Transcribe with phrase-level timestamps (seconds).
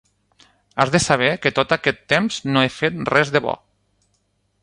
[0.83, 3.57] Has de saber que tot aquest temps no he fet res de bo.